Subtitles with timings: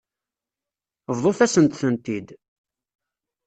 [1.17, 2.27] Bḍut-asent-tent-id.